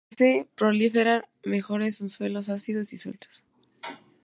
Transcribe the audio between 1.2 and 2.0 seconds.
mejor en